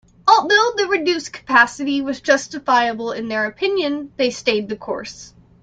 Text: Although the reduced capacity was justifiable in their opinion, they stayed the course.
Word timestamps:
Although 0.27 0.71
the 0.77 0.87
reduced 0.87 1.31
capacity 1.31 2.01
was 2.01 2.21
justifiable 2.21 3.11
in 3.11 3.27
their 3.27 3.45
opinion, 3.45 4.11
they 4.17 4.31
stayed 4.31 4.67
the 4.67 4.75
course. 4.75 5.35